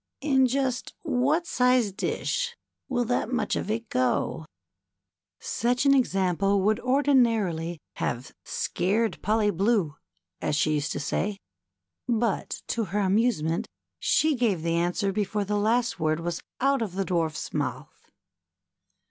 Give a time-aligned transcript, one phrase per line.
[0.21, 2.57] In just what sized dish
[2.89, 5.45] will that much of it go?" i68 THE CHILDREN'S WONDER BOOK.
[5.77, 9.97] Such an example would ordinarily have" scared Polly blue,"
[10.41, 11.37] as she used to say,
[12.07, 13.67] but to her amusement
[13.99, 18.09] she gave the answer before the last word was out of the Dwarf's mouth.